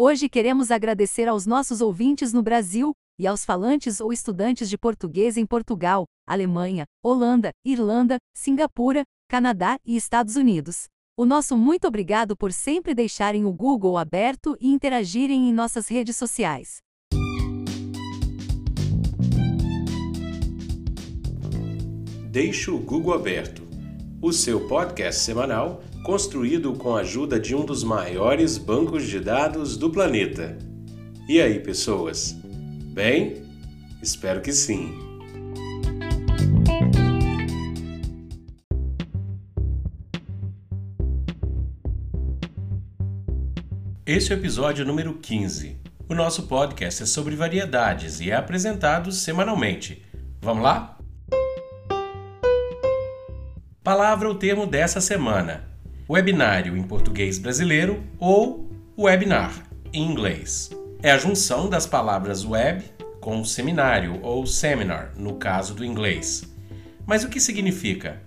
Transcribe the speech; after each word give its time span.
Hoje 0.00 0.28
queremos 0.28 0.70
agradecer 0.70 1.26
aos 1.26 1.44
nossos 1.44 1.80
ouvintes 1.80 2.32
no 2.32 2.40
Brasil 2.40 2.92
e 3.18 3.26
aos 3.26 3.44
falantes 3.44 4.00
ou 4.00 4.12
estudantes 4.12 4.70
de 4.70 4.78
português 4.78 5.36
em 5.36 5.44
Portugal, 5.44 6.04
Alemanha, 6.24 6.84
Holanda, 7.02 7.50
Irlanda, 7.64 8.16
Singapura, 8.32 9.02
Canadá 9.28 9.76
e 9.84 9.96
Estados 9.96 10.36
Unidos. 10.36 10.84
O 11.16 11.24
nosso 11.24 11.56
muito 11.56 11.88
obrigado 11.88 12.36
por 12.36 12.52
sempre 12.52 12.94
deixarem 12.94 13.44
o 13.44 13.52
Google 13.52 13.98
aberto 13.98 14.56
e 14.60 14.68
interagirem 14.68 15.48
em 15.48 15.52
nossas 15.52 15.88
redes 15.88 16.16
sociais. 16.16 16.76
Deixe 22.30 22.70
o 22.70 22.78
Google 22.78 23.14
aberto, 23.14 23.66
o 24.22 24.32
seu 24.32 24.68
podcast 24.68 25.20
semanal 25.24 25.82
construído 26.02 26.72
com 26.72 26.96
a 26.96 27.00
ajuda 27.00 27.38
de 27.38 27.54
um 27.54 27.64
dos 27.64 27.84
maiores 27.84 28.56
bancos 28.58 29.06
de 29.06 29.20
dados 29.20 29.76
do 29.76 29.90
planeta. 29.90 30.58
E 31.28 31.40
aí, 31.40 31.60
pessoas? 31.60 32.32
Bem? 32.92 33.42
Espero 34.02 34.40
que 34.40 34.52
sim. 34.52 35.08
Esse 44.06 44.32
é 44.32 44.36
o 44.36 44.38
episódio 44.38 44.86
número 44.86 45.12
15. 45.14 45.76
O 46.08 46.14
nosso 46.14 46.44
podcast 46.44 47.02
é 47.02 47.06
sobre 47.06 47.36
variedades 47.36 48.20
e 48.20 48.30
é 48.30 48.34
apresentado 48.34 49.12
semanalmente. 49.12 50.02
Vamos 50.40 50.62
lá? 50.62 50.96
Palavra 53.84 54.28
ou 54.28 54.34
termo 54.34 54.66
dessa 54.66 55.02
semana: 55.02 55.68
webinário 56.08 56.74
em 56.74 56.82
português 56.82 57.38
brasileiro 57.38 58.02
ou 58.18 58.70
webinar 58.98 59.52
em 59.92 60.10
inglês. 60.10 60.70
É 61.02 61.10
a 61.10 61.18
junção 61.18 61.68
das 61.68 61.86
palavras 61.86 62.46
web 62.46 62.82
com 63.20 63.44
seminário 63.44 64.18
ou 64.22 64.46
seminar, 64.46 65.12
no 65.18 65.34
caso 65.34 65.74
do 65.74 65.84
inglês. 65.84 66.42
Mas 67.06 67.24
o 67.24 67.28
que 67.28 67.38
significa? 67.38 68.22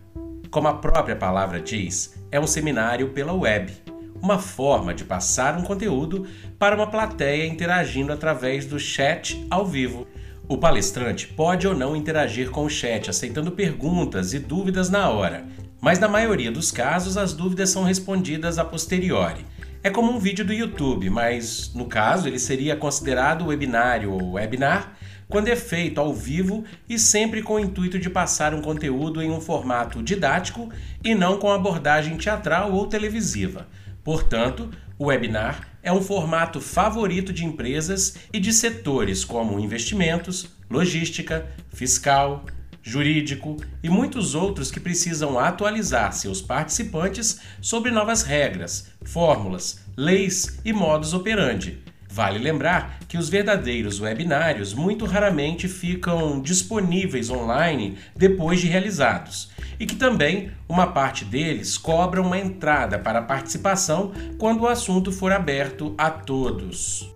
Como 0.51 0.67
a 0.67 0.75
própria 0.75 1.15
palavra 1.15 1.59
diz, 1.59 2.13
é 2.31 2.39
um 2.39 2.45
seminário 2.45 3.09
pela 3.09 3.33
web, 3.33 3.73
uma 4.21 4.37
forma 4.37 4.93
de 4.93 5.03
passar 5.03 5.57
um 5.57 5.63
conteúdo 5.63 6.27
para 6.59 6.75
uma 6.75 6.85
plateia 6.85 7.47
interagindo 7.47 8.13
através 8.13 8.65
do 8.65 8.79
chat 8.79 9.43
ao 9.49 9.65
vivo. 9.65 10.07
O 10.47 10.57
palestrante 10.57 11.27
pode 11.27 11.67
ou 11.67 11.73
não 11.73 11.95
interagir 11.95 12.51
com 12.51 12.63
o 12.63 12.69
chat, 12.69 13.09
aceitando 13.09 13.51
perguntas 13.51 14.33
e 14.33 14.39
dúvidas 14.39 14.89
na 14.89 15.09
hora, 15.09 15.45
mas 15.81 15.97
na 15.97 16.07
maioria 16.07 16.51
dos 16.51 16.71
casos 16.71 17.17
as 17.17 17.33
dúvidas 17.33 17.71
são 17.71 17.83
respondidas 17.83 18.59
a 18.59 18.63
posteriori. 18.63 19.45
É 19.83 19.89
como 19.89 20.11
um 20.11 20.19
vídeo 20.19 20.45
do 20.45 20.53
YouTube, 20.53 21.09
mas 21.09 21.73
no 21.73 21.85
caso 21.85 22.27
ele 22.27 22.37
seria 22.37 22.75
considerado 22.75 23.47
webinário 23.47 24.11
ou 24.11 24.33
webinar 24.33 24.95
quando 25.27 25.47
é 25.47 25.55
feito 25.55 25.99
ao 25.99 26.13
vivo 26.13 26.63
e 26.87 26.99
sempre 26.99 27.41
com 27.41 27.55
o 27.55 27.59
intuito 27.59 27.97
de 27.97 28.09
passar 28.09 28.53
um 28.53 28.61
conteúdo 28.61 29.21
em 29.21 29.31
um 29.31 29.41
formato 29.41 30.03
didático 30.03 30.69
e 31.03 31.15
não 31.15 31.39
com 31.39 31.51
abordagem 31.51 32.15
teatral 32.17 32.71
ou 32.73 32.85
televisiva. 32.85 33.65
Portanto, 34.03 34.69
o 34.99 35.05
webinar 35.05 35.67
é 35.81 35.91
um 35.91 36.01
formato 36.01 36.61
favorito 36.61 37.33
de 37.33 37.43
empresas 37.43 38.17
e 38.31 38.39
de 38.39 38.53
setores 38.53 39.25
como 39.25 39.59
investimentos, 39.59 40.47
logística, 40.69 41.47
fiscal, 41.73 42.45
jurídico 42.83 43.57
e 43.83 43.89
muitos 43.89 44.35
outros 44.35 44.71
que 44.71 44.79
precisam 44.79 45.37
atualizar 45.37 46.13
seus 46.13 46.41
participantes 46.41 47.39
sobre 47.61 47.91
novas 47.91 48.23
regras, 48.23 48.91
fórmulas, 49.03 49.79
leis 49.95 50.59
e 50.65 50.73
modos 50.73 51.13
operandi. 51.13 51.79
Vale 52.13 52.39
lembrar 52.39 52.99
que 53.07 53.17
os 53.17 53.29
verdadeiros 53.29 54.01
webinários 54.01 54.73
muito 54.73 55.05
raramente 55.05 55.69
ficam 55.69 56.41
disponíveis 56.41 57.29
online 57.29 57.97
depois 58.13 58.59
de 58.59 58.67
realizados 58.67 59.49
e 59.79 59.85
que 59.85 59.95
também 59.95 60.51
uma 60.67 60.87
parte 60.87 61.23
deles 61.23 61.77
cobra 61.77 62.21
uma 62.21 62.37
entrada 62.37 62.99
para 62.99 63.21
participação 63.21 64.11
quando 64.37 64.61
o 64.61 64.67
assunto 64.67 65.09
for 65.09 65.31
aberto 65.31 65.95
a 65.97 66.09
todos. 66.09 67.10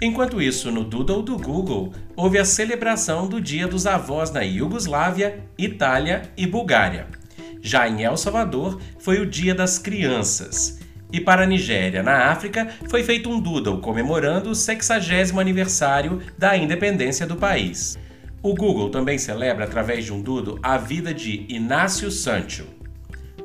Enquanto 0.00 0.40
isso, 0.40 0.70
no 0.70 0.84
Doodle 0.84 1.22
do 1.22 1.36
Google, 1.36 1.92
houve 2.14 2.38
a 2.38 2.44
celebração 2.44 3.26
do 3.26 3.40
Dia 3.40 3.66
dos 3.66 3.84
Avós 3.84 4.30
na 4.30 4.42
Iugoslávia, 4.42 5.40
Itália 5.58 6.22
e 6.36 6.46
Bulgária. 6.46 7.08
Já 7.60 7.88
em 7.88 8.04
El 8.04 8.16
Salvador, 8.16 8.80
foi 9.00 9.20
o 9.20 9.26
Dia 9.26 9.56
das 9.56 9.76
Crianças. 9.76 10.78
E 11.12 11.20
para 11.20 11.42
a 11.42 11.46
Nigéria, 11.46 12.00
na 12.00 12.30
África, 12.30 12.68
foi 12.88 13.02
feito 13.02 13.28
um 13.28 13.40
doodle 13.40 13.80
comemorando 13.80 14.50
o 14.50 14.54
60 14.54 15.40
aniversário 15.40 16.20
da 16.38 16.56
independência 16.56 17.26
do 17.26 17.34
país. 17.34 17.98
O 18.40 18.54
Google 18.54 18.90
também 18.90 19.18
celebra 19.18 19.64
através 19.64 20.04
de 20.04 20.12
um 20.12 20.22
doodle 20.22 20.60
a 20.62 20.78
vida 20.78 21.12
de 21.12 21.44
Inácio 21.48 22.08
Sancho. 22.12 22.77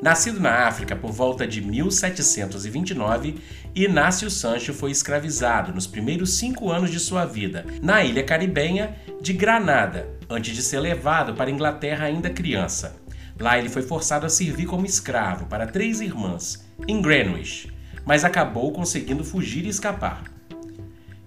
Nascido 0.03 0.37
na 0.37 0.67
África 0.67 0.97
por 0.97 1.13
volta 1.13 1.47
de 1.47 1.61
1729, 1.61 3.37
Inácio 3.73 4.29
Sancho 4.29 4.73
foi 4.73 4.91
escravizado 4.91 5.73
nos 5.73 5.87
primeiros 5.87 6.33
cinco 6.37 6.69
anos 6.69 6.91
de 6.91 6.99
sua 6.99 7.23
vida 7.23 7.65
na 7.81 8.03
ilha 8.03 8.21
caribenha 8.21 8.97
de 9.21 9.31
Granada, 9.31 10.09
antes 10.29 10.53
de 10.53 10.61
ser 10.61 10.81
levado 10.81 11.35
para 11.35 11.49
a 11.49 11.53
Inglaterra 11.53 12.03
ainda 12.07 12.29
criança. 12.29 12.97
Lá 13.39 13.57
ele 13.57 13.69
foi 13.69 13.81
forçado 13.81 14.25
a 14.25 14.29
servir 14.29 14.65
como 14.65 14.85
escravo 14.85 15.45
para 15.45 15.67
três 15.67 16.01
irmãs, 16.01 16.67
em 16.85 17.01
Greenwich, 17.01 17.71
mas 18.05 18.25
acabou 18.25 18.73
conseguindo 18.73 19.23
fugir 19.23 19.63
e 19.63 19.69
escapar. 19.69 20.25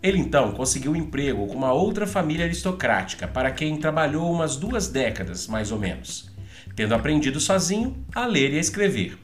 Ele 0.03 0.19
então 0.19 0.53
conseguiu 0.53 0.93
um 0.93 0.97
emprego 0.97 1.47
com 1.47 1.55
uma 1.55 1.73
outra 1.73 2.07
família 2.07 2.45
aristocrática, 2.45 3.27
para 3.27 3.51
quem 3.51 3.79
trabalhou 3.79 4.31
umas 4.31 4.55
duas 4.55 4.87
décadas, 4.87 5.47
mais 5.47 5.73
ou 5.73 5.79
menos 5.79 6.36
tendo 6.77 6.95
aprendido 6.95 7.41
sozinho 7.41 7.97
a 8.15 8.27
ler 8.27 8.53
e 8.53 8.59
a 8.59 8.61
escrever. 8.61 9.19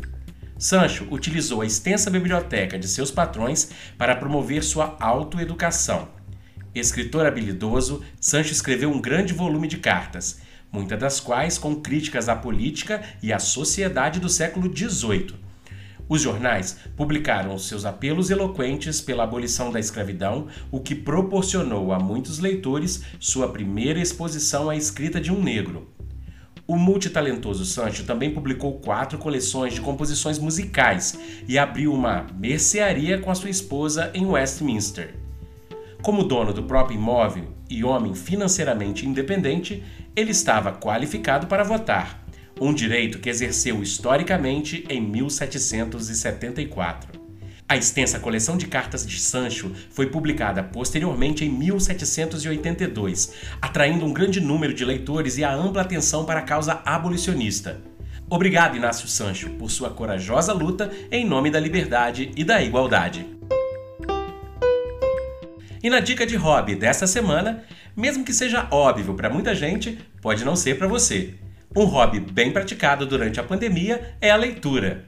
Sancho 0.58 1.06
utilizou 1.10 1.60
a 1.60 1.66
extensa 1.66 2.08
biblioteca 2.08 2.78
de 2.78 2.88
seus 2.88 3.10
patrões 3.10 3.70
para 3.98 4.16
promover 4.16 4.64
sua 4.64 4.96
autoeducação. 4.98 6.08
Escritor 6.74 7.26
habilidoso, 7.26 8.02
Sancho 8.18 8.52
escreveu 8.52 8.90
um 8.90 9.00
grande 9.00 9.34
volume 9.34 9.68
de 9.68 9.76
cartas, 9.76 10.40
muitas 10.72 10.98
das 10.98 11.20
quais 11.20 11.58
com 11.58 11.76
críticas 11.76 12.30
à 12.30 12.34
política 12.34 13.02
e 13.22 13.32
à 13.32 13.38
sociedade 13.38 14.18
do 14.18 14.28
século 14.28 14.74
XVIII. 14.74 15.34
Os 16.08 16.22
jornais 16.22 16.78
publicaram 16.96 17.56
seus 17.58 17.84
apelos 17.84 18.30
eloquentes 18.30 19.00
pela 19.00 19.24
abolição 19.24 19.70
da 19.70 19.80
escravidão, 19.80 20.48
o 20.70 20.80
que 20.80 20.94
proporcionou 20.94 21.92
a 21.92 21.98
muitos 21.98 22.38
leitores 22.38 23.02
sua 23.20 23.48
primeira 23.48 24.00
exposição 24.00 24.70
à 24.70 24.76
escrita 24.76 25.20
de 25.20 25.32
um 25.32 25.42
negro. 25.42 25.91
O 26.72 26.78
multitalentoso 26.78 27.64
Sancho 27.66 28.04
também 28.04 28.32
publicou 28.32 28.80
quatro 28.80 29.18
coleções 29.18 29.74
de 29.74 29.82
composições 29.82 30.38
musicais 30.38 31.18
e 31.46 31.58
abriu 31.58 31.92
uma 31.92 32.26
mercearia 32.34 33.18
com 33.18 33.30
a 33.30 33.34
sua 33.34 33.50
esposa 33.50 34.10
em 34.14 34.24
Westminster. 34.24 35.14
Como 36.00 36.24
dono 36.24 36.50
do 36.50 36.62
próprio 36.62 36.96
imóvel 36.96 37.52
e 37.68 37.84
homem 37.84 38.14
financeiramente 38.14 39.06
independente, 39.06 39.84
ele 40.16 40.30
estava 40.30 40.72
qualificado 40.72 41.46
para 41.46 41.62
votar, 41.62 42.24
um 42.58 42.72
direito 42.72 43.18
que 43.18 43.28
exerceu 43.28 43.82
historicamente 43.82 44.86
em 44.88 44.98
1774. 44.98 47.21
A 47.68 47.76
extensa 47.76 48.18
coleção 48.18 48.56
de 48.56 48.66
cartas 48.66 49.06
de 49.06 49.18
Sancho 49.18 49.72
foi 49.90 50.06
publicada 50.06 50.62
posteriormente 50.62 51.44
em 51.44 51.48
1782, 51.48 53.32
atraindo 53.60 54.04
um 54.04 54.12
grande 54.12 54.40
número 54.40 54.74
de 54.74 54.84
leitores 54.84 55.38
e 55.38 55.44
a 55.44 55.54
ampla 55.54 55.82
atenção 55.82 56.24
para 56.24 56.40
a 56.40 56.44
causa 56.44 56.82
abolicionista. 56.84 57.80
Obrigado, 58.28 58.76
Inácio 58.76 59.08
Sancho, 59.08 59.50
por 59.50 59.70
sua 59.70 59.90
corajosa 59.90 60.52
luta 60.52 60.90
em 61.10 61.24
nome 61.24 61.50
da 61.50 61.60
liberdade 61.60 62.30
e 62.36 62.44
da 62.44 62.62
igualdade. 62.62 63.26
E 65.82 65.90
na 65.90 66.00
dica 66.00 66.24
de 66.24 66.36
hobby 66.36 66.74
desta 66.74 67.06
semana, 67.06 67.64
mesmo 67.96 68.24
que 68.24 68.32
seja 68.32 68.68
óbvio 68.70 69.14
para 69.14 69.28
muita 69.28 69.54
gente, 69.54 69.98
pode 70.20 70.44
não 70.44 70.54
ser 70.54 70.78
para 70.78 70.86
você. 70.86 71.34
Um 71.74 71.84
hobby 71.84 72.20
bem 72.20 72.52
praticado 72.52 73.04
durante 73.04 73.40
a 73.40 73.42
pandemia 73.42 74.14
é 74.20 74.30
a 74.30 74.36
leitura. 74.36 75.04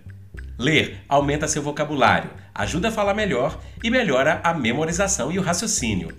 Ler 0.58 0.98
aumenta 1.08 1.48
seu 1.48 1.62
vocabulário, 1.62 2.30
ajuda 2.54 2.88
a 2.88 2.92
falar 2.92 3.14
melhor 3.14 3.60
e 3.82 3.90
melhora 3.90 4.40
a 4.44 4.54
memorização 4.54 5.32
e 5.32 5.38
o 5.38 5.42
raciocínio. 5.42 6.12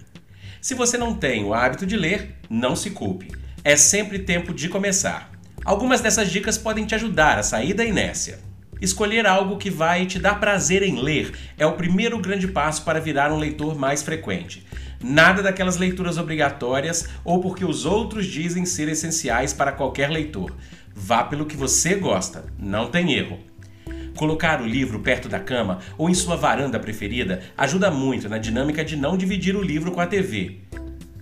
Se 0.60 0.74
você 0.74 0.98
não 0.98 1.14
tem 1.14 1.46
o 1.46 1.54
hábito 1.54 1.86
de 1.86 1.96
ler, 1.96 2.36
não 2.50 2.76
se 2.76 2.90
culpe. 2.90 3.32
É 3.64 3.76
sempre 3.76 4.20
tempo 4.20 4.54
de 4.54 4.68
começar. 4.68 5.32
Algumas 5.64 6.02
dessas 6.02 6.30
dicas 6.30 6.58
podem 6.58 6.86
te 6.86 6.94
ajudar 6.94 7.40
a 7.40 7.44
sair 7.44 7.74
da 7.74 7.86
inércia. 7.86 8.40
Escolher 8.82 9.26
algo 9.26 9.58
que 9.58 9.70
vai 9.70 10.06
te 10.06 10.20
dar 10.20 10.40
prazer 10.40 10.84
em 10.84 11.02
ler 11.02 11.34
é 11.58 11.66
o 11.66 11.74
primeiro 11.74 12.20
grande 12.20 12.48
passo 12.48 12.84
para 12.84 13.00
virar 13.00 13.32
um 13.32 13.38
leitor 13.38 13.76
mais 13.76 14.04
frequente. 14.04 14.66
Nada 15.02 15.42
daquelas 15.42 15.78
leituras 15.78 16.18
obrigatórias 16.18 17.08
ou 17.24 17.40
porque 17.40 17.64
os 17.64 17.86
outros 17.86 18.26
dizem 18.26 18.66
ser 18.66 18.90
essenciais 18.90 19.54
para 19.54 19.72
qualquer 19.72 20.10
leitor. 20.10 20.54
Vá 20.94 21.24
pelo 21.24 21.46
que 21.46 21.56
você 21.56 21.96
gosta, 21.96 22.46
não 22.60 22.88
tem 22.88 23.14
erro. 23.14 23.40
Colocar 24.16 24.62
o 24.62 24.66
livro 24.66 25.00
perto 25.00 25.28
da 25.28 25.40
cama 25.40 25.80
ou 25.98 26.10
em 26.10 26.14
sua 26.14 26.38
varanda 26.38 26.80
preferida 26.80 27.42
ajuda 27.58 27.92
muito 27.92 28.30
na 28.30 28.38
dinâmica 28.38 28.84
de 28.84 28.96
não 28.96 29.18
dividir 29.18 29.56
o 29.56 29.62
livro 29.62 29.92
com 29.92 30.00
a 30.00 30.08
TV. 30.08 30.62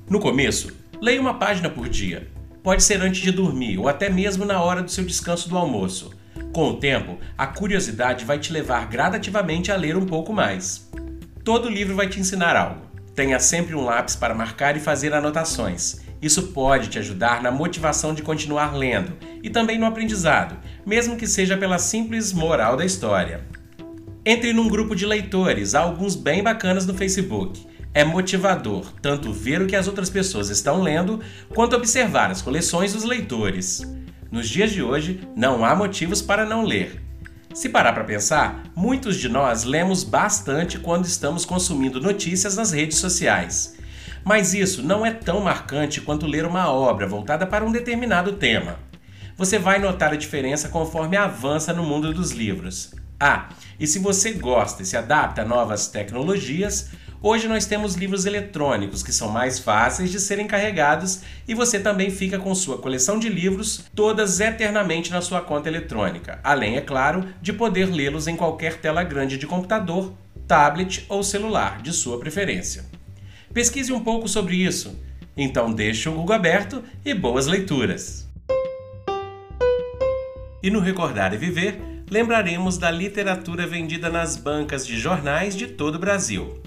No 0.07 0.19
começo, 0.19 0.71
leia 1.01 1.19
uma 1.19 1.33
página 1.33 1.69
por 1.69 1.89
dia. 1.89 2.27
Pode 2.61 2.83
ser 2.83 3.01
antes 3.01 3.21
de 3.21 3.31
dormir 3.31 3.79
ou 3.79 3.89
até 3.89 4.09
mesmo 4.09 4.45
na 4.45 4.61
hora 4.61 4.83
do 4.83 4.91
seu 4.91 5.03
descanso 5.03 5.49
do 5.49 5.57
almoço. 5.57 6.11
Com 6.53 6.69
o 6.69 6.77
tempo, 6.77 7.17
a 7.35 7.47
curiosidade 7.47 8.25
vai 8.25 8.37
te 8.37 8.53
levar 8.53 8.87
gradativamente 8.87 9.71
a 9.71 9.75
ler 9.75 9.97
um 9.97 10.05
pouco 10.05 10.31
mais. 10.31 10.87
Todo 11.43 11.69
livro 11.69 11.95
vai 11.95 12.07
te 12.07 12.19
ensinar 12.19 12.55
algo. 12.55 12.81
Tenha 13.15 13.39
sempre 13.39 13.75
um 13.75 13.83
lápis 13.83 14.15
para 14.15 14.35
marcar 14.35 14.77
e 14.77 14.79
fazer 14.79 15.13
anotações. 15.13 16.03
Isso 16.21 16.53
pode 16.53 16.87
te 16.87 16.99
ajudar 16.99 17.43
na 17.43 17.51
motivação 17.51 18.13
de 18.13 18.21
continuar 18.21 18.73
lendo 18.73 19.11
e 19.43 19.49
também 19.49 19.77
no 19.77 19.85
aprendizado, 19.85 20.55
mesmo 20.85 21.15
que 21.15 21.27
seja 21.27 21.57
pela 21.57 21.77
simples 21.77 22.33
moral 22.33 22.75
da 22.75 22.85
história. 22.85 23.41
Entre 24.25 24.53
num 24.53 24.69
grupo 24.69 24.95
de 24.95 25.05
leitores, 25.05 25.75
há 25.75 25.81
alguns 25.81 26.15
bem 26.15 26.41
bacanas 26.41 26.85
no 26.85 26.93
Facebook. 26.93 27.65
É 27.93 28.03
motivador 28.03 28.91
tanto 29.01 29.31
ver 29.31 29.61
o 29.61 29.67
que 29.67 29.75
as 29.75 29.87
outras 29.87 30.09
pessoas 30.09 30.49
estão 30.49 30.81
lendo, 30.81 31.19
quanto 31.49 31.75
observar 31.75 32.31
as 32.31 32.41
coleções 32.41 32.93
dos 32.93 33.03
leitores. 33.03 33.81
Nos 34.31 34.49
dias 34.49 34.71
de 34.71 34.81
hoje, 34.81 35.19
não 35.35 35.63
há 35.63 35.75
motivos 35.75 36.21
para 36.21 36.45
não 36.45 36.63
ler. 36.63 37.03
Se 37.53 37.69
parar 37.69 37.93
para 37.93 38.03
pensar, 38.03 38.63
muitos 38.75 39.17
de 39.17 39.29
nós 39.29 39.63
lemos 39.63 40.03
bastante 40.03 40.79
quando 40.79 41.05
estamos 41.05 41.45
consumindo 41.45 42.01
notícias 42.01 42.55
nas 42.55 42.71
redes 42.71 42.97
sociais. 42.97 43.77
Mas 44.23 44.55
isso 44.55 44.81
não 44.81 45.05
é 45.05 45.11
tão 45.11 45.41
marcante 45.41 46.01
quanto 46.01 46.25
ler 46.25 46.45
uma 46.45 46.71
obra 46.71 47.05
voltada 47.05 47.45
para 47.45 47.63
um 47.63 47.71
determinado 47.71 48.33
tema. 48.33 48.79
Você 49.43 49.59
vai 49.59 49.77
notar 49.77 50.13
a 50.13 50.15
diferença 50.15 50.69
conforme 50.69 51.17
avança 51.17 51.73
no 51.73 51.83
mundo 51.83 52.13
dos 52.13 52.31
livros. 52.31 52.93
Ah, 53.19 53.49
e 53.77 53.85
se 53.85 53.99
você 53.99 54.31
gosta 54.31 54.81
e 54.81 54.85
se 54.85 54.95
adapta 54.95 55.41
a 55.41 55.45
novas 55.45 55.89
tecnologias, 55.89 56.91
Hoje 57.21 57.47
nós 57.47 57.65
temos 57.65 57.95
livros 57.95 58.25
eletrônicos 58.25 59.03
que 59.03 59.11
são 59.11 59.29
mais 59.29 59.59
fáceis 59.59 60.11
de 60.11 60.19
serem 60.19 60.47
carregados 60.47 61.21
e 61.45 61.53
você 61.53 61.79
também 61.79 62.09
fica 62.09 62.37
com 62.37 62.53
sua 62.55 62.77
coleção 62.77 63.19
de 63.19 63.29
livros 63.29 63.83
todas 63.93 64.39
eternamente 64.39 65.11
na 65.11 65.21
sua 65.21 65.41
conta 65.41 65.69
eletrônica, 65.69 66.39
além, 66.43 66.75
é 66.75 66.81
claro, 66.81 67.25
de 67.41 67.53
poder 67.53 67.85
lê-los 67.85 68.27
em 68.27 68.35
qualquer 68.35 68.77
tela 68.77 69.03
grande 69.03 69.37
de 69.37 69.47
computador, 69.47 70.13
tablet 70.47 71.05
ou 71.07 71.23
celular, 71.23 71.81
de 71.81 71.93
sua 71.93 72.19
preferência. 72.19 72.85
Pesquise 73.53 73.91
um 73.91 74.01
pouco 74.01 74.27
sobre 74.27 74.55
isso. 74.57 74.97
Então 75.35 75.71
deixe 75.71 76.07
o 76.07 76.13
Google 76.13 76.35
aberto 76.35 76.83
e 77.05 77.13
boas 77.13 77.47
leituras. 77.47 78.22
E 80.63 80.69
no 80.69 80.79
Recordar 80.79 81.33
e 81.33 81.37
Viver, 81.37 81.77
lembraremos 82.09 82.77
da 82.77 82.89
literatura 82.89 83.67
vendida 83.67 84.09
nas 84.09 84.37
bancas 84.37 84.87
de 84.87 84.97
jornais 84.97 85.57
de 85.57 85.67
todo 85.67 85.95
o 85.95 85.99
Brasil. 85.99 86.57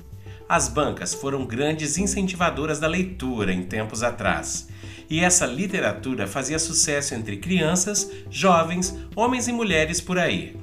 As 0.46 0.68
bancas 0.68 1.14
foram 1.14 1.46
grandes 1.46 1.96
incentivadoras 1.96 2.78
da 2.78 2.86
leitura 2.86 3.54
em 3.54 3.62
tempos 3.62 4.02
atrás. 4.02 4.68
E 5.08 5.20
essa 5.20 5.46
literatura 5.46 6.26
fazia 6.26 6.58
sucesso 6.58 7.14
entre 7.14 7.38
crianças, 7.38 8.12
jovens, 8.30 8.94
homens 9.16 9.48
e 9.48 9.52
mulheres 9.52 9.98
por 9.98 10.18
aí. 10.18 10.54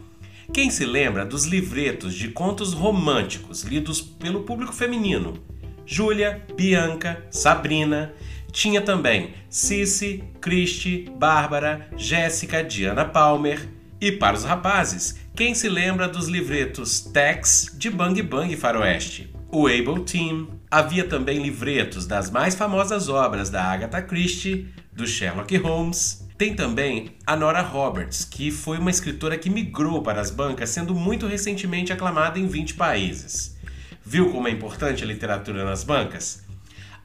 Quem 0.53 0.69
se 0.69 0.85
lembra 0.85 1.25
dos 1.25 1.45
livretos 1.45 2.13
de 2.13 2.27
contos 2.27 2.71
românticos 2.71 3.63
lidos 3.63 3.99
pelo 3.99 4.43
público 4.43 4.73
feminino? 4.73 5.39
Júlia, 5.87 6.45
Bianca, 6.55 7.25
Sabrina. 7.31 8.13
Tinha 8.53 8.81
também 8.81 9.33
Cici, 9.49 10.23
Christy, 10.39 11.11
Bárbara, 11.17 11.89
Jéssica, 11.97 12.63
Diana 12.63 13.03
Palmer. 13.03 13.67
E 13.99 14.13
para 14.13 14.37
os 14.37 14.45
rapazes, 14.45 15.19
quem 15.35 15.53
se 15.53 15.67
lembra 15.67 16.07
dos 16.07 16.29
livretos 16.29 17.01
Tex 17.01 17.75
de 17.77 17.89
Bang 17.89 18.21
Bang 18.21 18.55
Faroeste? 18.55 19.33
o 19.53 19.67
Able 19.67 20.03
Team. 20.03 20.47
Havia 20.69 21.03
também 21.03 21.43
livretos 21.43 22.07
das 22.07 22.31
mais 22.31 22.55
famosas 22.55 23.07
obras 23.07 23.51
da 23.51 23.63
Agatha 23.63 24.01
Christie, 24.01 24.67
do 24.91 25.05
Sherlock 25.05 25.55
Holmes. 25.57 26.27
Tem 26.35 26.55
também 26.55 27.11
a 27.27 27.35
Nora 27.35 27.61
Roberts, 27.61 28.25
que 28.25 28.49
foi 28.49 28.79
uma 28.79 28.89
escritora 28.89 29.37
que 29.37 29.51
migrou 29.51 30.01
para 30.01 30.19
as 30.19 30.31
bancas, 30.31 30.71
sendo 30.71 30.95
muito 30.95 31.27
recentemente 31.27 31.93
aclamada 31.93 32.39
em 32.39 32.47
20 32.47 32.73
países. 32.73 33.55
Viu 34.03 34.31
como 34.31 34.47
é 34.47 34.51
importante 34.51 35.03
a 35.03 35.07
literatura 35.07 35.63
nas 35.63 35.83
bancas? 35.83 36.42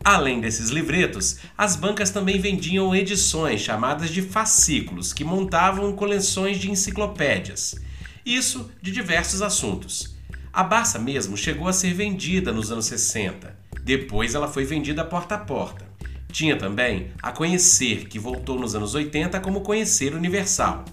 Além 0.05 0.41
desses 0.41 0.71
livretos, 0.71 1.39
as 1.57 1.77
bancas 1.77 2.11
também 2.11 2.41
vendiam 2.41 2.95
edições 2.95 3.61
chamadas 3.61 4.11
de 4.11 4.23
fascículos, 4.23 5.13
que 5.13 5.25
montavam 5.25 5.93
coleções 5.93 6.59
de 6.59 6.71
enciclopédias. 6.71 7.75
Isso 8.25 8.71
de 8.81 8.91
diversos 8.91 9.43
assuntos. 9.43 10.17
A 10.53 10.63
Barça 10.63 10.99
mesmo 10.99 11.37
chegou 11.37 11.69
a 11.69 11.73
ser 11.73 11.93
vendida 11.93 12.53
nos 12.53 12.71
anos 12.71 12.87
60. 12.87 13.57
Depois 13.83 14.35
ela 14.35 14.49
foi 14.49 14.65
vendida 14.65 15.05
porta 15.05 15.35
a 15.35 15.39
porta. 15.39 15.87
Tinha 16.31 16.57
também 16.57 17.11
a 17.23 17.33
Conhecer, 17.33 18.07
que 18.07 18.19
voltou 18.19 18.59
nos 18.59 18.75
anos 18.75 18.95
80 18.95 19.41
como 19.41 19.63
Conhecer 19.63 20.15
Universal. 20.15 20.85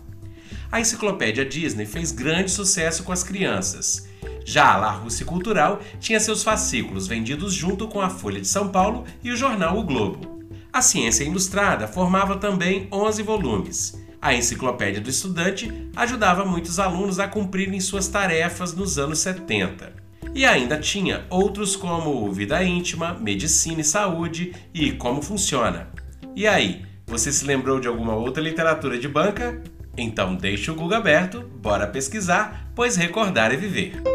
A 0.71 0.79
enciclopédia 0.79 1.45
Disney 1.45 1.85
fez 1.85 2.11
grande 2.11 2.51
sucesso 2.51 3.03
com 3.03 3.11
as 3.11 3.23
crianças. 3.23 4.07
Já 4.45 4.74
a 4.74 4.77
La 4.77 4.92
Russe 4.92 5.25
Cultural 5.25 5.81
tinha 6.00 6.19
seus 6.19 6.44
fascículos 6.44 7.07
vendidos 7.07 7.51
junto 7.51 7.88
com 7.88 8.00
a 8.00 8.12
Folha 8.12 8.39
de 8.39 8.47
São 8.47 8.69
Paulo 8.69 9.03
e 9.24 9.31
o 9.31 9.36
jornal 9.36 9.75
O 9.80 9.83
Globo. 9.83 10.39
A 10.71 10.83
Ciência 10.83 11.24
Ilustrada 11.24 11.88
formava 11.88 12.38
também 12.38 12.88
11 12.92 13.24
volumes. 13.24 14.06
A 14.21 14.36
Enciclopédia 14.36 15.01
do 15.01 15.09
Estudante 15.09 15.89
ajudava 15.95 16.45
muitos 16.45 16.80
alunos 16.80 17.19
a 17.19 17.27
cumprirem 17.27 17.80
suas 17.80 18.07
tarefas 18.07 18.74
nos 18.74 19.00
anos 19.00 19.19
70. 19.19 19.94
E 20.33 20.45
ainda 20.45 20.77
tinha 20.77 21.25
outros 21.30 21.75
como 21.75 22.31
Vida 22.31 22.63
Íntima, 22.63 23.13
Medicina 23.13 23.81
e 23.81 23.83
Saúde 23.83 24.53
e 24.74 24.91
Como 24.91 25.21
Funciona. 25.21 25.89
E 26.36 26.45
aí, 26.45 26.86
você 27.07 27.31
se 27.31 27.45
lembrou 27.45 27.80
de 27.80 27.88
alguma 27.88 28.13
outra 28.13 28.44
literatura 28.44 29.00
de 29.00 29.07
banca? 29.07 29.62
Então 29.98 30.36
deixe 30.36 30.69
o 30.69 30.75
Google 30.75 30.98
aberto, 30.98 31.41
bora 31.62 31.88
pesquisar, 31.88 32.69
pois 32.75 32.95
recordar 32.95 33.51
é 33.53 33.56
viver. 33.56 34.14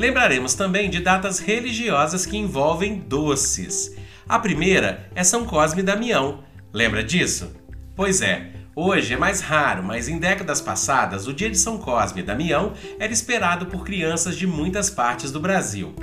Lembraremos 0.00 0.54
também 0.54 0.88
de 0.88 0.98
datas 0.98 1.40
religiosas 1.40 2.24
que 2.24 2.34
envolvem 2.34 3.00
doces. 3.00 3.94
A 4.26 4.38
primeira 4.38 5.06
é 5.14 5.22
São 5.22 5.44
Cosme 5.44 5.82
e 5.82 5.84
Damião. 5.84 6.42
Lembra 6.72 7.04
disso? 7.04 7.54
Pois 7.94 8.22
é, 8.22 8.50
hoje 8.74 9.12
é 9.12 9.18
mais 9.18 9.42
raro, 9.42 9.82
mas 9.84 10.08
em 10.08 10.18
décadas 10.18 10.58
passadas, 10.58 11.26
o 11.26 11.34
dia 11.34 11.50
de 11.50 11.58
São 11.58 11.76
Cosme 11.76 12.22
e 12.22 12.24
Damião 12.24 12.72
era 12.98 13.12
esperado 13.12 13.66
por 13.66 13.84
crianças 13.84 14.38
de 14.38 14.46
muitas 14.46 14.88
partes 14.88 15.30
do 15.30 15.38
Brasil. 15.38 15.94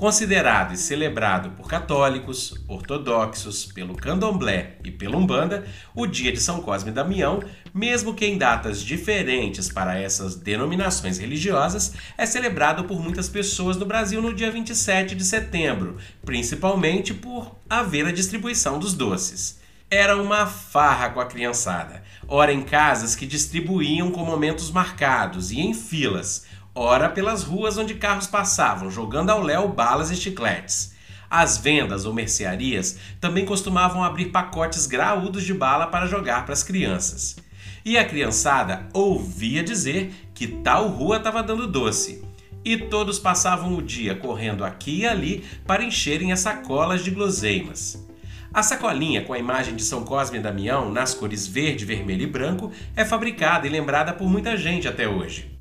Considerado 0.00 0.72
e 0.72 0.78
celebrado 0.78 1.50
por 1.50 1.68
católicos, 1.68 2.54
ortodoxos, 2.66 3.66
pelo 3.66 3.94
candomblé 3.94 4.78
e 4.82 4.90
pela 4.90 5.18
umbanda, 5.18 5.66
o 5.94 6.06
dia 6.06 6.32
de 6.32 6.40
São 6.40 6.62
Cosme 6.62 6.90
e 6.90 6.94
Damião, 6.94 7.42
mesmo 7.74 8.14
que 8.14 8.24
em 8.24 8.38
datas 8.38 8.82
diferentes 8.82 9.70
para 9.70 9.98
essas 9.98 10.36
denominações 10.36 11.18
religiosas, 11.18 11.92
é 12.16 12.24
celebrado 12.24 12.84
por 12.84 12.98
muitas 12.98 13.28
pessoas 13.28 13.76
no 13.76 13.84
Brasil 13.84 14.22
no 14.22 14.32
dia 14.32 14.50
27 14.50 15.14
de 15.14 15.22
setembro, 15.22 15.98
principalmente 16.24 17.12
por 17.12 17.54
haver 17.68 18.06
a 18.06 18.10
distribuição 18.10 18.78
dos 18.78 18.94
doces. 18.94 19.60
Era 19.90 20.16
uma 20.16 20.46
farra 20.46 21.10
com 21.10 21.20
a 21.20 21.26
criançada, 21.26 22.02
ora 22.26 22.54
em 22.54 22.62
casas 22.62 23.14
que 23.14 23.26
distribuíam 23.26 24.10
com 24.10 24.24
momentos 24.24 24.70
marcados 24.70 25.50
e 25.50 25.60
em 25.60 25.74
filas, 25.74 26.46
ora 26.80 27.10
pelas 27.10 27.42
ruas 27.42 27.76
onde 27.76 27.92
carros 27.92 28.26
passavam, 28.26 28.90
jogando 28.90 29.28
ao 29.28 29.42
léu 29.42 29.68
balas 29.68 30.10
e 30.10 30.16
chicletes. 30.16 30.94
As 31.28 31.58
vendas 31.58 32.06
ou 32.06 32.14
mercearias 32.14 32.96
também 33.20 33.44
costumavam 33.44 34.02
abrir 34.02 34.30
pacotes 34.30 34.86
graúdos 34.86 35.44
de 35.44 35.52
bala 35.52 35.88
para 35.88 36.06
jogar 36.06 36.46
para 36.46 36.54
as 36.54 36.62
crianças. 36.62 37.36
E 37.84 37.98
a 37.98 38.04
criançada 38.06 38.88
ouvia 38.94 39.62
dizer 39.62 40.10
que 40.34 40.46
tal 40.46 40.88
rua 40.88 41.18
estava 41.18 41.42
dando 41.42 41.66
doce. 41.66 42.24
E 42.64 42.78
todos 42.78 43.18
passavam 43.18 43.76
o 43.76 43.82
dia 43.82 44.14
correndo 44.14 44.64
aqui 44.64 45.00
e 45.00 45.06
ali 45.06 45.44
para 45.66 45.84
encherem 45.84 46.32
as 46.32 46.40
sacolas 46.40 47.04
de 47.04 47.10
guloseimas. 47.10 48.08
A 48.54 48.62
sacolinha 48.62 49.22
com 49.22 49.34
a 49.34 49.38
imagem 49.38 49.76
de 49.76 49.82
São 49.82 50.02
Cosme 50.02 50.38
e 50.38 50.42
Damião 50.42 50.90
nas 50.90 51.12
cores 51.12 51.46
verde, 51.46 51.84
vermelho 51.84 52.22
e 52.22 52.26
branco 52.26 52.72
é 52.96 53.04
fabricada 53.04 53.66
e 53.66 53.70
lembrada 53.70 54.14
por 54.14 54.26
muita 54.26 54.56
gente 54.56 54.88
até 54.88 55.06
hoje. 55.06 55.59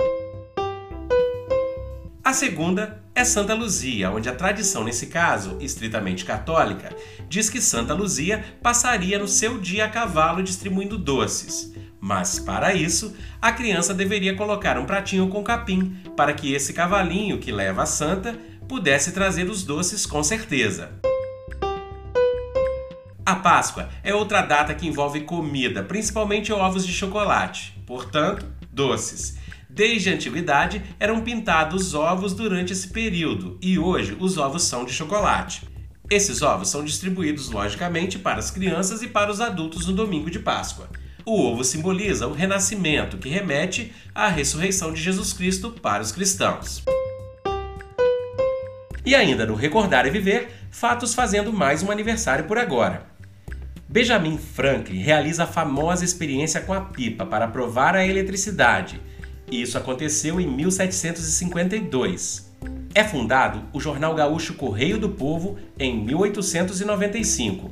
A 2.30 2.34
segunda 2.34 3.02
é 3.16 3.26
Santa 3.26 3.56
Luzia, 3.56 4.12
onde 4.12 4.30
a 4.30 4.36
tradição, 4.36 4.84
nesse 4.84 5.08
caso, 5.08 5.58
estritamente 5.60 6.24
católica, 6.24 6.96
diz 7.28 7.50
que 7.50 7.60
Santa 7.60 7.92
Luzia 7.92 8.46
passaria 8.62 9.18
no 9.18 9.28
seu 9.28 9.58
dia 9.58 9.86
a 9.86 9.90
cavalo 9.90 10.44
distribuindo 10.44 10.96
doces. 10.96 11.74
Mas 12.00 12.38
para 12.38 12.72
isso, 12.72 13.16
a 13.42 13.52
criança 13.52 13.96
deveria 13.96 14.36
colocar 14.36 14.78
um 14.78 14.86
pratinho 14.86 15.28
com 15.28 15.44
capim, 15.44 15.98
para 16.16 16.32
que 16.32 16.54
esse 16.54 16.72
cavalinho 16.72 17.40
que 17.40 17.52
leva 17.52 17.82
a 17.82 17.88
santa 17.88 18.38
pudesse 18.68 19.12
trazer 19.12 19.50
os 19.50 19.64
doces 19.64 20.06
com 20.06 20.22
certeza. 20.22 20.92
A 23.26 23.38
Páscoa 23.38 23.90
é 24.04 24.14
outra 24.14 24.44
data 24.44 24.76
que 24.76 24.88
envolve 24.88 25.22
comida, 25.22 25.82
principalmente 25.82 26.54
ovos 26.54 26.86
de 26.86 26.94
chocolate. 26.94 27.74
Portanto, 27.88 28.46
doces. 28.72 29.40
Desde 29.70 30.10
a 30.10 30.14
antiguidade 30.16 30.82
eram 31.00 31.22
pintados 31.22 31.94
ovos 31.94 32.34
durante 32.34 32.74
esse 32.74 32.88
período 32.88 33.56
e 33.62 33.78
hoje 33.78 34.18
os 34.20 34.38
ovos 34.38 34.64
são 34.64 34.84
de 34.84 34.92
chocolate. 34.92 35.62
Esses 36.10 36.42
ovos 36.42 36.70
são 36.70 36.84
distribuídos 36.84 37.52
logicamente 37.52 38.18
para 38.18 38.40
as 38.40 38.50
crianças 38.50 39.04
e 39.04 39.08
para 39.08 39.32
os 39.32 39.40
adultos 39.40 39.86
no 39.86 39.94
domingo 39.94 40.32
de 40.32 40.40
Páscoa. 40.40 40.90
O 41.24 41.40
ovo 41.40 41.64
simboliza 41.64 42.26
o 42.26 42.34
renascimento, 42.34 43.20
que 43.20 43.30
remete 43.30 43.94
à 44.16 44.28
ressurreição 44.28 44.92
de 44.92 45.00
Jesus 45.00 45.34
Cristo 45.34 45.70
para 45.70 46.02
os 46.02 46.12
cristãos. 46.12 46.84
E 49.06 49.14
ainda 49.14 49.46
no 49.46 49.54
Recordar 49.54 50.08
e 50.08 50.10
Viver, 50.10 50.50
fatos 50.72 51.14
fazendo 51.14 51.54
mais 51.54 51.84
um 51.84 51.92
aniversário 51.92 52.46
por 52.46 52.58
agora. 52.58 53.06
Benjamin 53.88 54.40
Franklin 54.40 55.00
realiza 55.00 55.44
a 55.44 55.48
famosa 55.48 56.04
experiência 56.04 56.62
com 56.62 56.74
a 56.74 56.82
pipa 56.82 57.26
para 57.26 57.48
provar 57.48 57.96
a 57.96 58.06
eletricidade. 58.06 59.00
Isso 59.52 59.78
aconteceu 59.78 60.40
em 60.40 60.48
1752. 60.48 62.50
É 62.94 63.04
fundado 63.04 63.64
o 63.74 63.80
jornal 63.80 64.14
gaúcho 64.14 64.54
Correio 64.54 64.98
do 64.98 65.10
Povo 65.10 65.58
em 65.78 65.98
1895. 66.04 67.72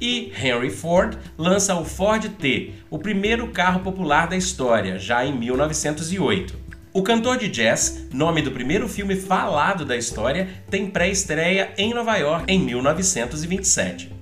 E 0.00 0.32
Henry 0.36 0.70
Ford 0.70 1.18
lança 1.36 1.74
o 1.74 1.84
Ford 1.84 2.28
T, 2.38 2.72
o 2.88 2.98
primeiro 2.98 3.48
carro 3.48 3.80
popular 3.80 4.28
da 4.28 4.36
história, 4.36 4.98
já 4.98 5.24
em 5.24 5.36
1908. 5.36 6.68
O 6.92 7.02
cantor 7.02 7.36
de 7.36 7.48
jazz, 7.48 8.08
nome 8.12 8.42
do 8.42 8.50
primeiro 8.50 8.88
filme 8.88 9.14
falado 9.14 9.84
da 9.84 9.96
história, 9.96 10.48
tem 10.70 10.88
pré-estreia 10.88 11.72
em 11.76 11.92
Nova 11.92 12.16
York 12.16 12.52
em 12.52 12.58
1927. 12.58 14.12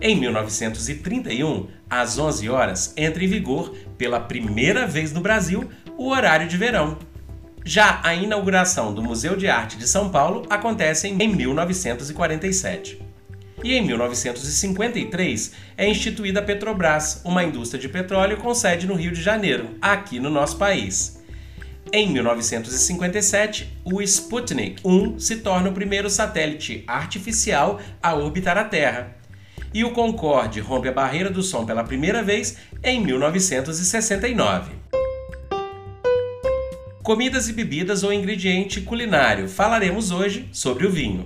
Em 0.00 0.14
1931, 0.14 1.66
às 1.88 2.18
11 2.18 2.48
horas, 2.48 2.92
entra 2.96 3.24
em 3.24 3.28
vigor, 3.28 3.74
pela 3.96 4.20
primeira 4.20 4.86
vez 4.86 5.12
no 5.12 5.20
Brasil, 5.20 5.68
o 5.96 6.10
horário 6.10 6.48
de 6.48 6.56
verão. 6.56 6.98
Já 7.64 8.00
a 8.04 8.14
inauguração 8.14 8.94
do 8.94 9.02
Museu 9.02 9.36
de 9.36 9.48
Arte 9.48 9.76
de 9.76 9.88
São 9.88 10.08
Paulo 10.08 10.46
acontece 10.48 11.08
em 11.08 11.28
1947. 11.28 13.02
E 13.64 13.74
em 13.74 13.84
1953 13.84 15.52
é 15.76 15.88
instituída 15.88 16.40
a 16.40 16.42
Petrobras, 16.42 17.22
uma 17.24 17.42
indústria 17.42 17.80
de 17.80 17.88
petróleo 17.88 18.36
com 18.36 18.54
sede 18.54 18.86
no 18.86 18.94
Rio 18.94 19.10
de 19.10 19.22
Janeiro, 19.22 19.70
aqui 19.80 20.20
no 20.20 20.30
nosso 20.30 20.58
país. 20.58 21.20
Em 21.92 22.12
1957, 22.12 23.78
o 23.84 24.02
Sputnik 24.02 24.80
1 24.84 25.18
se 25.18 25.36
torna 25.36 25.70
o 25.70 25.72
primeiro 25.72 26.10
satélite 26.10 26.84
artificial 26.86 27.80
a 28.02 28.14
orbitar 28.14 28.58
a 28.58 28.64
Terra. 28.64 29.16
E 29.72 29.84
o 29.84 29.92
Concorde 29.92 30.60
rompe 30.60 30.88
a 30.88 30.92
barreira 30.92 31.30
do 31.30 31.42
som 31.42 31.64
pela 31.64 31.84
primeira 31.84 32.22
vez 32.22 32.56
em 32.82 33.00
1969. 33.00 34.72
Comidas 37.06 37.48
e 37.48 37.52
bebidas 37.52 38.02
ou 38.02 38.12
ingrediente 38.12 38.80
culinário. 38.80 39.48
Falaremos 39.48 40.10
hoje 40.10 40.48
sobre 40.52 40.88
o 40.88 40.90
vinho. 40.90 41.24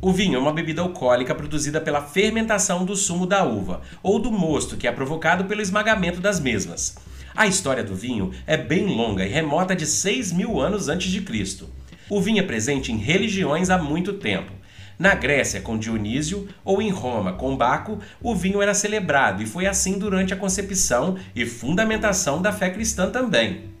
O 0.00 0.10
vinho 0.10 0.36
é 0.36 0.38
uma 0.38 0.54
bebida 0.54 0.80
alcoólica 0.80 1.34
produzida 1.34 1.82
pela 1.82 2.00
fermentação 2.00 2.82
do 2.82 2.96
sumo 2.96 3.26
da 3.26 3.44
uva 3.44 3.82
ou 4.02 4.18
do 4.18 4.32
mosto 4.32 4.74
que 4.74 4.88
é 4.88 4.90
provocado 4.90 5.44
pelo 5.44 5.60
esmagamento 5.60 6.18
das 6.18 6.40
mesmas. 6.40 6.96
A 7.34 7.46
história 7.46 7.84
do 7.84 7.94
vinho 7.94 8.30
é 8.46 8.56
bem 8.56 8.86
longa 8.86 9.26
e 9.26 9.28
remota 9.28 9.76
de 9.76 9.84
6 9.84 10.32
mil 10.32 10.58
anos 10.58 10.88
antes 10.88 11.10
de 11.10 11.20
Cristo. 11.20 11.68
O 12.08 12.18
vinho 12.18 12.40
é 12.40 12.46
presente 12.46 12.90
em 12.90 12.96
religiões 12.96 13.68
há 13.68 13.76
muito 13.76 14.14
tempo. 14.14 14.50
Na 14.98 15.14
Grécia, 15.14 15.60
com 15.60 15.76
Dionísio, 15.76 16.48
ou 16.64 16.80
em 16.80 16.88
Roma, 16.88 17.34
com 17.34 17.54
Baco, 17.54 17.98
o 18.22 18.34
vinho 18.34 18.62
era 18.62 18.72
celebrado 18.72 19.42
e 19.42 19.46
foi 19.46 19.66
assim 19.66 19.98
durante 19.98 20.32
a 20.32 20.38
concepção 20.38 21.18
e 21.36 21.44
fundamentação 21.44 22.40
da 22.40 22.50
fé 22.50 22.70
cristã 22.70 23.10
também. 23.10 23.71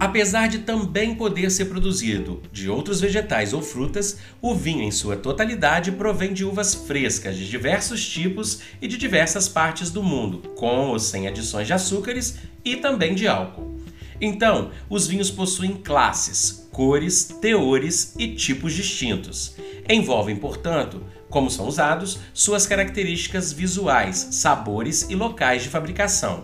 Apesar 0.00 0.48
de 0.48 0.60
também 0.60 1.16
poder 1.16 1.50
ser 1.50 1.64
produzido 1.64 2.40
de 2.52 2.70
outros 2.70 3.00
vegetais 3.00 3.52
ou 3.52 3.60
frutas, 3.60 4.18
o 4.40 4.54
vinho 4.54 4.82
em 4.82 4.92
sua 4.92 5.16
totalidade 5.16 5.90
provém 5.90 6.32
de 6.32 6.44
uvas 6.44 6.72
frescas 6.72 7.36
de 7.36 7.48
diversos 7.50 8.08
tipos 8.08 8.60
e 8.80 8.86
de 8.86 8.96
diversas 8.96 9.48
partes 9.48 9.90
do 9.90 10.00
mundo, 10.00 10.50
com 10.54 10.90
ou 10.90 11.00
sem 11.00 11.26
adições 11.26 11.66
de 11.66 11.72
açúcares 11.72 12.36
e 12.64 12.76
também 12.76 13.12
de 13.12 13.26
álcool. 13.26 13.76
Então, 14.20 14.70
os 14.88 15.08
vinhos 15.08 15.30
possuem 15.30 15.74
classes, 15.74 16.68
cores, 16.70 17.24
teores 17.40 18.14
e 18.16 18.34
tipos 18.34 18.74
distintos. 18.74 19.56
Envolvem, 19.88 20.36
portanto, 20.36 21.02
como 21.28 21.50
são 21.50 21.66
usados, 21.66 22.20
suas 22.32 22.66
características 22.66 23.52
visuais, 23.52 24.28
sabores 24.30 25.06
e 25.10 25.16
locais 25.16 25.64
de 25.64 25.68
fabricação. 25.68 26.42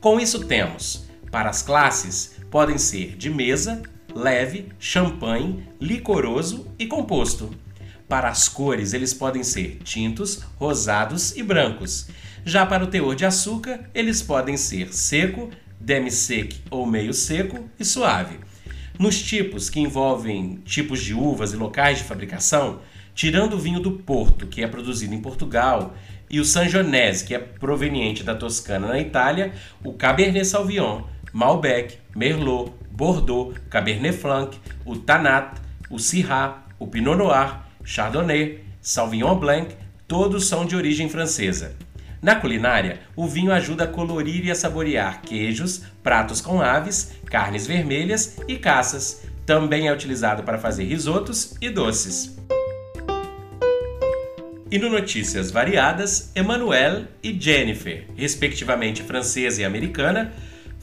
Com 0.00 0.18
isso, 0.18 0.44
temos, 0.44 1.04
para 1.30 1.50
as 1.50 1.62
classes, 1.62 2.35
podem 2.56 2.78
ser 2.78 3.16
de 3.18 3.28
mesa, 3.28 3.82
leve, 4.14 4.68
champanhe, 4.78 5.68
licoroso 5.78 6.66
e 6.78 6.86
composto. 6.86 7.50
Para 8.08 8.30
as 8.30 8.48
cores, 8.48 8.94
eles 8.94 9.12
podem 9.12 9.44
ser 9.44 9.80
tintos, 9.84 10.40
rosados 10.58 11.36
e 11.36 11.42
brancos. 11.42 12.08
Já 12.46 12.64
para 12.64 12.82
o 12.82 12.86
teor 12.86 13.14
de 13.14 13.26
açúcar, 13.26 13.90
eles 13.94 14.22
podem 14.22 14.56
ser 14.56 14.90
seco, 14.94 15.50
demi-sec 15.78 16.62
ou 16.70 16.86
meio 16.86 17.12
seco 17.12 17.68
e 17.78 17.84
suave. 17.84 18.38
Nos 18.98 19.20
tipos 19.20 19.68
que 19.68 19.78
envolvem 19.78 20.62
tipos 20.64 21.02
de 21.02 21.12
uvas 21.12 21.52
e 21.52 21.56
locais 21.56 21.98
de 21.98 22.04
fabricação, 22.04 22.80
tirando 23.14 23.52
o 23.52 23.60
vinho 23.60 23.80
do 23.80 23.98
Porto, 23.98 24.46
que 24.46 24.62
é 24.62 24.66
produzido 24.66 25.14
em 25.14 25.20
Portugal, 25.20 25.94
e 26.30 26.40
o 26.40 26.44
Sangiovese, 26.44 27.22
que 27.22 27.34
é 27.34 27.38
proveniente 27.38 28.24
da 28.24 28.34
Toscana 28.34 28.88
na 28.88 28.98
Itália, 28.98 29.52
o 29.84 29.92
Cabernet 29.92 30.46
Sauvignon 30.46 31.02
Malbec, 31.36 31.98
Merlot, 32.16 32.72
Bordeaux, 32.90 33.54
Cabernet 33.68 34.16
Franc, 34.16 34.58
o 34.86 34.96
Tanat, 34.96 35.60
o 35.90 35.98
Syrah, 35.98 36.64
o 36.78 36.86
Pinot 36.86 37.14
Noir, 37.14 37.60
Chardonnay, 37.84 38.64
Sauvignon 38.80 39.38
Blanc, 39.38 39.76
todos 40.08 40.48
são 40.48 40.64
de 40.64 40.74
origem 40.74 41.10
francesa. 41.10 41.76
Na 42.22 42.36
culinária, 42.36 43.00
o 43.14 43.26
vinho 43.26 43.52
ajuda 43.52 43.84
a 43.84 43.86
colorir 43.86 44.46
e 44.46 44.50
a 44.50 44.54
saborear 44.54 45.20
queijos, 45.20 45.82
pratos 46.02 46.40
com 46.40 46.62
aves, 46.62 47.12
carnes 47.26 47.66
vermelhas 47.66 48.38
e 48.48 48.56
caças. 48.56 49.26
Também 49.44 49.88
é 49.88 49.92
utilizado 49.92 50.42
para 50.42 50.56
fazer 50.56 50.84
risotos 50.84 51.54
e 51.60 51.68
doces. 51.68 52.34
E 54.70 54.78
no 54.78 54.88
Notícias 54.88 55.50
Variadas, 55.50 56.32
Emmanuelle 56.34 57.06
e 57.22 57.38
Jennifer, 57.38 58.06
respectivamente 58.16 59.02
francesa 59.02 59.60
e 59.60 59.64
americana, 59.66 60.32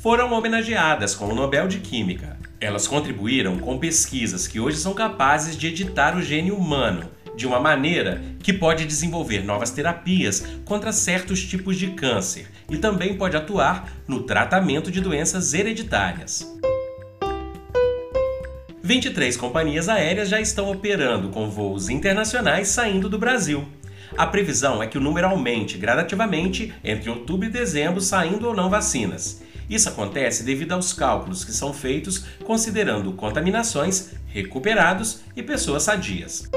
foram 0.03 0.33
homenageadas 0.33 1.15
com 1.15 1.29
o 1.29 1.33
Nobel 1.33 1.65
de 1.65 1.79
Química. 1.79 2.37
Elas 2.59 2.85
contribuíram 2.85 3.57
com 3.57 3.79
pesquisas 3.79 4.45
que 4.45 4.59
hoje 4.59 4.75
são 4.75 4.93
capazes 4.93 5.55
de 5.55 5.67
editar 5.67 6.17
o 6.17 6.21
gene 6.21 6.51
humano 6.51 7.09
de 7.37 7.47
uma 7.47 7.57
maneira 7.57 8.21
que 8.39 8.51
pode 8.51 8.83
desenvolver 8.83 9.45
novas 9.45 9.71
terapias 9.71 10.45
contra 10.65 10.91
certos 10.91 11.41
tipos 11.41 11.77
de 11.77 11.91
câncer 11.91 12.47
e 12.69 12.75
também 12.75 13.15
pode 13.15 13.37
atuar 13.37 13.93
no 14.05 14.23
tratamento 14.23 14.91
de 14.91 14.99
doenças 14.99 15.53
hereditárias. 15.53 16.53
23 18.83 19.37
companhias 19.37 19.87
aéreas 19.87 20.27
já 20.27 20.41
estão 20.41 20.69
operando 20.69 21.29
com 21.29 21.49
voos 21.49 21.87
internacionais 21.87 22.67
saindo 22.67 23.07
do 23.07 23.17
Brasil. 23.17 23.65
A 24.17 24.27
previsão 24.27 24.83
é 24.83 24.87
que 24.87 24.97
o 24.97 25.01
número 25.01 25.27
aumente 25.27 25.77
gradativamente 25.77 26.73
entre 26.83 27.09
outubro 27.09 27.47
e 27.47 27.49
dezembro, 27.49 28.01
saindo 28.01 28.49
ou 28.49 28.53
não 28.53 28.69
vacinas. 28.69 29.41
Isso 29.69 29.89
acontece 29.89 30.43
devido 30.43 30.73
aos 30.73 30.93
cálculos 30.93 31.43
que 31.45 31.51
são 31.51 31.73
feitos 31.73 32.25
considerando 32.43 33.13
contaminações, 33.13 34.11
recuperados 34.27 35.21
e 35.35 35.43
pessoas 35.43 35.83
sadias. 35.83 36.49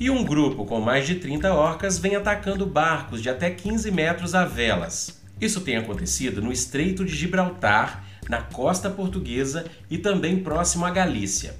E 0.00 0.10
um 0.10 0.24
grupo 0.24 0.64
com 0.64 0.80
mais 0.80 1.06
de 1.06 1.16
30 1.16 1.52
orcas 1.52 1.98
vem 1.98 2.14
atacando 2.14 2.64
barcos 2.64 3.20
de 3.20 3.28
até 3.28 3.50
15 3.50 3.90
metros 3.90 4.34
a 4.34 4.44
velas. 4.44 5.20
Isso 5.40 5.60
tem 5.60 5.76
acontecido 5.76 6.40
no 6.40 6.52
Estreito 6.52 7.04
de 7.04 7.14
Gibraltar, 7.14 8.04
na 8.28 8.42
costa 8.42 8.88
portuguesa 8.88 9.64
e 9.90 9.98
também 9.98 10.38
próximo 10.38 10.84
à 10.84 10.90
Galícia. 10.90 11.56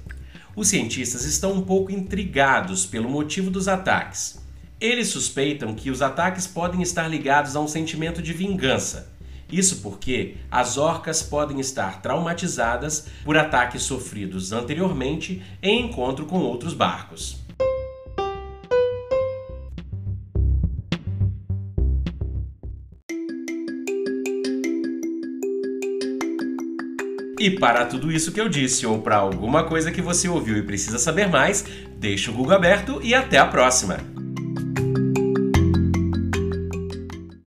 Os 0.55 0.69
cientistas 0.69 1.25
estão 1.25 1.53
um 1.53 1.61
pouco 1.61 1.91
intrigados 1.91 2.85
pelo 2.85 3.09
motivo 3.09 3.49
dos 3.49 3.67
ataques. 3.67 4.39
Eles 4.79 5.09
suspeitam 5.09 5.73
que 5.73 5.91
os 5.91 6.01
ataques 6.01 6.47
podem 6.47 6.81
estar 6.81 7.07
ligados 7.07 7.55
a 7.55 7.59
um 7.59 7.67
sentimento 7.67 8.21
de 8.21 8.31
vingança, 8.31 9.08
isso 9.51 9.77
porque 9.81 10.35
as 10.49 10.77
orcas 10.77 11.21
podem 11.23 11.59
estar 11.59 12.01
traumatizadas 12.01 13.07
por 13.23 13.37
ataques 13.37 13.83
sofridos 13.83 14.51
anteriormente 14.51 15.41
em 15.61 15.85
encontro 15.85 16.25
com 16.25 16.39
outros 16.39 16.73
barcos. 16.73 17.39
E 27.39 27.49
para 27.49 27.85
tudo 27.85 28.11
isso 28.11 28.33
que 28.33 28.41
eu 28.41 28.49
disse, 28.49 28.85
ou 28.85 29.01
para 29.01 29.15
alguma 29.15 29.63
coisa 29.63 29.93
que 29.93 30.01
você 30.01 30.27
ouviu 30.27 30.57
e 30.57 30.61
precisa 30.61 30.99
saber 30.99 31.29
mais, 31.29 31.63
deixe 31.97 32.29
o 32.29 32.33
Google 32.33 32.55
aberto 32.55 32.99
e 33.01 33.15
até 33.15 33.37
a 33.37 33.45
próxima! 33.45 34.08